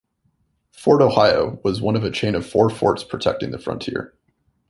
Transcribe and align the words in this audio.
Fort 0.71 0.99
Ohio 1.03 1.59
was 1.63 1.79
one 1.79 1.95
of 1.95 2.03
a 2.03 2.09
chain 2.09 2.33
of 2.33 2.43
four 2.43 2.71
forts 2.71 3.03
protecting 3.03 3.51
the 3.51 3.59
frontier. 3.59 4.15